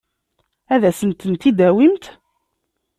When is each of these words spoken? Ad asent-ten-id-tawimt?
Ad 0.73 0.81
asent-ten-id-tawimt? 0.89 2.05